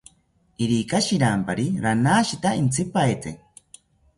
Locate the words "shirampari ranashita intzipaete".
1.09-3.39